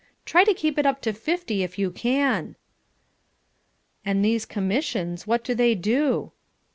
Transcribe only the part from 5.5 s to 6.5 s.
they do?"